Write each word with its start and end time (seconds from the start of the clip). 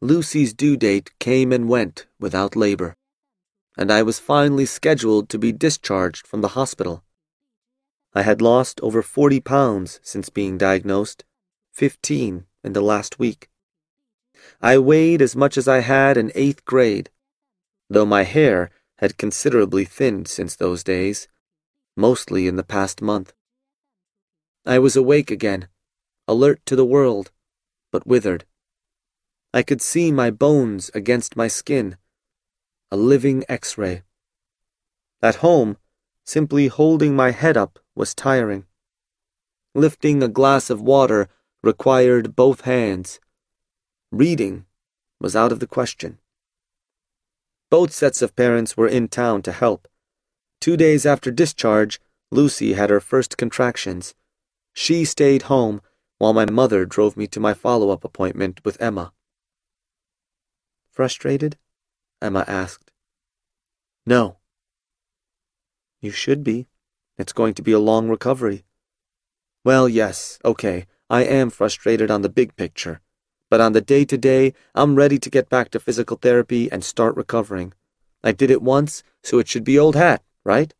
Lucy's 0.00 0.54
due 0.54 0.76
date 0.76 1.10
came 1.18 1.52
and 1.52 1.68
went 1.68 2.06
without 2.20 2.54
labor, 2.54 2.96
and 3.76 3.90
I 3.90 4.02
was 4.02 4.20
finally 4.20 4.64
scheduled 4.64 5.28
to 5.30 5.38
be 5.38 5.50
discharged 5.50 6.24
from 6.24 6.40
the 6.40 6.54
hospital. 6.54 7.02
I 8.14 8.22
had 8.22 8.40
lost 8.40 8.80
over 8.80 9.02
40 9.02 9.40
pounds 9.40 9.98
since 10.04 10.28
being 10.28 10.56
diagnosed, 10.56 11.24
15 11.72 12.46
in 12.62 12.72
the 12.72 12.80
last 12.80 13.18
week. 13.18 13.50
I 14.60 14.78
weighed 14.78 15.20
as 15.20 15.34
much 15.34 15.58
as 15.58 15.66
I 15.66 15.80
had 15.80 16.16
in 16.16 16.30
eighth 16.36 16.64
grade, 16.64 17.10
though 17.90 18.06
my 18.06 18.22
hair 18.22 18.70
had 18.98 19.18
considerably 19.18 19.84
thinned 19.84 20.28
since 20.28 20.54
those 20.54 20.84
days, 20.84 21.26
mostly 21.96 22.46
in 22.46 22.54
the 22.54 22.62
past 22.62 23.02
month. 23.02 23.32
I 24.64 24.78
was 24.78 24.94
awake 24.94 25.32
again, 25.32 25.66
alert 26.28 26.64
to 26.66 26.76
the 26.76 26.84
world, 26.84 27.32
but 27.90 28.06
withered. 28.06 28.44
I 29.52 29.62
could 29.62 29.80
see 29.80 30.12
my 30.12 30.30
bones 30.30 30.90
against 30.92 31.36
my 31.36 31.48
skin, 31.48 31.96
a 32.90 32.96
living 32.98 33.44
x 33.48 33.78
ray. 33.78 34.02
At 35.22 35.36
home, 35.36 35.78
simply 36.24 36.68
holding 36.68 37.16
my 37.16 37.30
head 37.30 37.56
up 37.56 37.78
was 37.94 38.14
tiring. 38.14 38.66
Lifting 39.74 40.22
a 40.22 40.28
glass 40.28 40.68
of 40.68 40.82
water 40.82 41.28
required 41.62 42.36
both 42.36 42.62
hands. 42.62 43.20
Reading 44.12 44.66
was 45.18 45.34
out 45.34 45.50
of 45.50 45.60
the 45.60 45.66
question. 45.66 46.18
Both 47.70 47.92
sets 47.92 48.20
of 48.20 48.36
parents 48.36 48.76
were 48.76 48.88
in 48.88 49.08
town 49.08 49.42
to 49.42 49.52
help. 49.52 49.88
Two 50.60 50.76
days 50.76 51.06
after 51.06 51.30
discharge, 51.30 52.00
Lucy 52.30 52.74
had 52.74 52.90
her 52.90 53.00
first 53.00 53.38
contractions. 53.38 54.14
She 54.74 55.04
stayed 55.06 55.42
home 55.42 55.80
while 56.18 56.34
my 56.34 56.44
mother 56.44 56.84
drove 56.84 57.16
me 57.16 57.26
to 57.28 57.40
my 57.40 57.54
follow 57.54 57.90
up 57.90 58.04
appointment 58.04 58.60
with 58.64 58.80
Emma. 58.80 59.12
Frustrated? 60.98 61.56
Emma 62.20 62.44
asked. 62.48 62.90
No. 64.04 64.38
You 66.00 66.10
should 66.10 66.42
be. 66.42 66.66
It's 67.16 67.32
going 67.32 67.54
to 67.54 67.62
be 67.62 67.70
a 67.70 67.78
long 67.78 68.08
recovery. 68.08 68.64
Well, 69.62 69.88
yes, 69.88 70.40
okay, 70.44 70.86
I 71.08 71.22
am 71.22 71.50
frustrated 71.50 72.10
on 72.10 72.22
the 72.22 72.28
big 72.28 72.56
picture. 72.56 73.00
But 73.48 73.60
on 73.60 73.74
the 73.74 73.80
day 73.80 74.04
to 74.06 74.18
day, 74.18 74.54
I'm 74.74 74.96
ready 74.96 75.20
to 75.20 75.30
get 75.30 75.48
back 75.48 75.70
to 75.70 75.78
physical 75.78 76.16
therapy 76.16 76.68
and 76.72 76.82
start 76.82 77.14
recovering. 77.14 77.74
I 78.24 78.32
did 78.32 78.50
it 78.50 78.60
once, 78.60 79.04
so 79.22 79.38
it 79.38 79.46
should 79.46 79.62
be 79.62 79.78
old 79.78 79.94
hat, 79.94 80.24
right? 80.42 80.74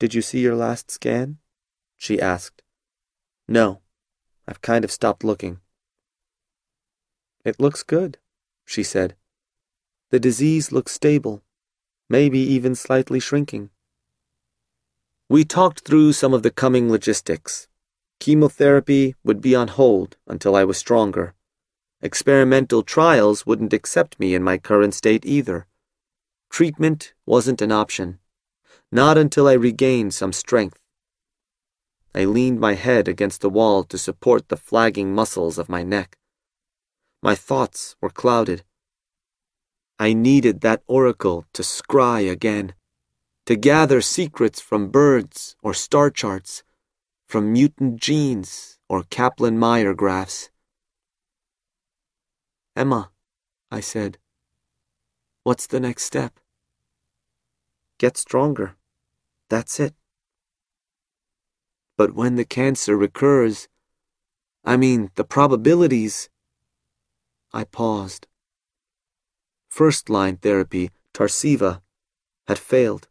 Did 0.00 0.12
you 0.12 0.22
see 0.22 0.40
your 0.40 0.56
last 0.56 0.90
scan? 0.90 1.38
She 1.96 2.20
asked. 2.20 2.62
No, 3.46 3.82
I've 4.48 4.60
kind 4.60 4.84
of 4.84 4.90
stopped 4.90 5.22
looking. 5.22 5.60
It 7.44 7.60
looks 7.60 7.84
good 7.84 8.18
she 8.66 8.82
said. 8.82 9.16
The 10.10 10.20
disease 10.20 10.70
looks 10.70 10.92
stable, 10.92 11.42
maybe 12.10 12.38
even 12.38 12.74
slightly 12.74 13.18
shrinking. 13.18 13.70
We 15.28 15.44
talked 15.44 15.80
through 15.80 16.12
some 16.12 16.34
of 16.34 16.42
the 16.42 16.50
coming 16.50 16.90
logistics. 16.90 17.68
Chemotherapy 18.20 19.14
would 19.24 19.40
be 19.40 19.54
on 19.54 19.68
hold 19.68 20.16
until 20.26 20.54
I 20.54 20.64
was 20.64 20.76
stronger. 20.76 21.34
Experimental 22.02 22.82
trials 22.82 23.46
wouldn't 23.46 23.72
accept 23.72 24.20
me 24.20 24.34
in 24.34 24.42
my 24.42 24.58
current 24.58 24.94
state 24.94 25.24
either. 25.24 25.66
Treatment 26.50 27.14
wasn't 27.24 27.62
an 27.62 27.72
option, 27.72 28.18
not 28.92 29.18
until 29.18 29.48
I 29.48 29.54
regained 29.54 30.14
some 30.14 30.32
strength. 30.32 30.78
I 32.14 32.24
leaned 32.24 32.60
my 32.60 32.74
head 32.74 33.08
against 33.08 33.40
the 33.40 33.50
wall 33.50 33.84
to 33.84 33.98
support 33.98 34.48
the 34.48 34.56
flagging 34.56 35.14
muscles 35.14 35.58
of 35.58 35.68
my 35.68 35.82
neck. 35.82 36.16
My 37.22 37.34
thoughts 37.34 37.96
were 38.00 38.10
clouded. 38.10 38.62
I 39.98 40.12
needed 40.12 40.60
that 40.60 40.82
oracle 40.86 41.46
to 41.54 41.62
scry 41.62 42.30
again, 42.30 42.74
to 43.46 43.56
gather 43.56 44.00
secrets 44.00 44.60
from 44.60 44.90
birds 44.90 45.56
or 45.62 45.72
star 45.72 46.10
charts, 46.10 46.62
from 47.26 47.52
mutant 47.52 48.00
genes 48.00 48.78
or 48.88 49.02
Kaplan 49.04 49.58
Meier 49.58 49.94
graphs. 49.94 50.50
Emma, 52.76 53.10
I 53.70 53.80
said, 53.80 54.18
what's 55.42 55.66
the 55.66 55.80
next 55.80 56.04
step? 56.04 56.38
Get 57.98 58.16
stronger. 58.16 58.76
That's 59.48 59.80
it. 59.80 59.94
But 61.96 62.14
when 62.14 62.36
the 62.36 62.44
cancer 62.44 62.96
recurs, 62.96 63.68
I 64.64 64.76
mean, 64.76 65.10
the 65.14 65.24
probabilities 65.24 66.28
I 67.56 67.64
paused. 67.64 68.26
First 69.70 70.10
line 70.10 70.36
therapy, 70.36 70.90
Tarceva, 71.14 71.80
had 72.46 72.58
failed. 72.58 73.08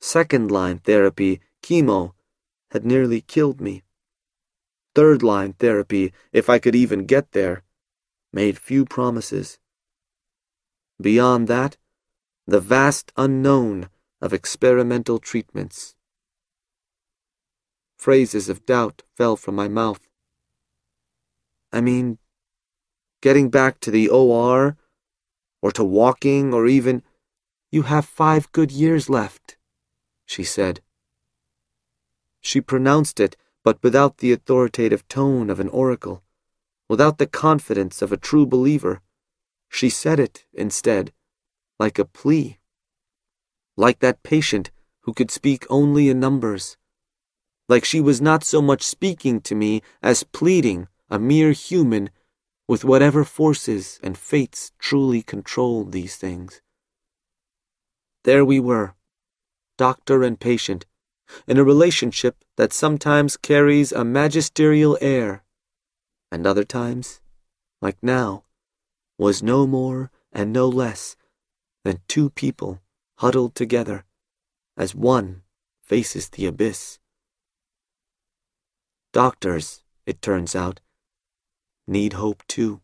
Second 0.00 0.52
line 0.52 0.78
therapy, 0.78 1.40
chemo, 1.60 2.12
had 2.70 2.86
nearly 2.86 3.20
killed 3.20 3.60
me. 3.60 3.82
Third 4.94 5.24
line 5.24 5.54
therapy, 5.54 6.12
if 6.32 6.48
I 6.48 6.60
could 6.60 6.76
even 6.76 7.04
get 7.04 7.32
there, 7.32 7.64
made 8.32 8.58
few 8.58 8.84
promises. 8.84 9.58
Beyond 11.00 11.48
that, 11.48 11.76
the 12.46 12.60
vast 12.60 13.10
unknown 13.16 13.88
of 14.20 14.32
experimental 14.32 15.18
treatments. 15.18 15.96
Phrases 17.98 18.48
of 18.48 18.64
doubt 18.66 19.02
fell 19.16 19.34
from 19.34 19.56
my 19.56 19.66
mouth. 19.66 20.08
I 21.72 21.80
mean, 21.80 22.18
getting 23.22 23.48
back 23.48 23.80
to 23.80 23.90
the 23.90 24.08
OR, 24.08 24.76
or 25.62 25.72
to 25.72 25.84
walking, 25.84 26.52
or 26.52 26.66
even, 26.66 27.02
you 27.70 27.82
have 27.82 28.04
five 28.04 28.52
good 28.52 28.70
years 28.70 29.08
left, 29.08 29.56
she 30.26 30.44
said. 30.44 30.82
She 32.40 32.60
pronounced 32.60 33.20
it, 33.20 33.36
but 33.64 33.82
without 33.82 34.18
the 34.18 34.32
authoritative 34.32 35.06
tone 35.06 35.48
of 35.48 35.60
an 35.60 35.68
oracle, 35.68 36.22
without 36.88 37.18
the 37.18 37.26
confidence 37.26 38.02
of 38.02 38.12
a 38.12 38.16
true 38.16 38.44
believer. 38.44 39.00
She 39.68 39.88
said 39.88 40.20
it, 40.20 40.44
instead, 40.52 41.12
like 41.78 41.98
a 41.98 42.04
plea. 42.04 42.58
Like 43.76 44.00
that 44.00 44.22
patient 44.22 44.70
who 45.02 45.14
could 45.14 45.30
speak 45.30 45.64
only 45.70 46.10
in 46.10 46.20
numbers. 46.20 46.76
Like 47.68 47.84
she 47.84 48.00
was 48.00 48.20
not 48.20 48.44
so 48.44 48.60
much 48.60 48.82
speaking 48.82 49.40
to 49.42 49.54
me 49.54 49.80
as 50.02 50.24
pleading, 50.24 50.88
a 51.08 51.18
mere 51.18 51.52
human 51.52 52.10
with 52.68 52.84
whatever 52.84 53.24
forces 53.24 53.98
and 54.02 54.16
fates 54.16 54.72
truly 54.78 55.22
controlled 55.22 55.92
these 55.92 56.16
things. 56.16 56.60
There 58.24 58.44
we 58.44 58.60
were, 58.60 58.94
doctor 59.76 60.22
and 60.22 60.38
patient, 60.38 60.86
in 61.46 61.58
a 61.58 61.64
relationship 61.64 62.44
that 62.56 62.72
sometimes 62.72 63.36
carries 63.36 63.92
a 63.92 64.04
magisterial 64.04 64.96
air, 65.00 65.44
and 66.30 66.46
other 66.46 66.64
times, 66.64 67.20
like 67.80 67.96
now, 68.02 68.44
was 69.18 69.42
no 69.42 69.66
more 69.66 70.10
and 70.32 70.52
no 70.52 70.68
less 70.68 71.16
than 71.84 72.00
two 72.08 72.30
people 72.30 72.80
huddled 73.18 73.54
together 73.54 74.04
as 74.76 74.94
one 74.94 75.42
faces 75.82 76.28
the 76.30 76.46
abyss. 76.46 76.98
Doctors, 79.12 79.82
it 80.06 80.22
turns 80.22 80.54
out, 80.54 80.80
need 81.86 82.14
hope 82.14 82.42
too. 82.46 82.80